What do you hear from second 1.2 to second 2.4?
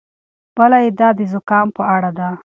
زکام په اړه ده.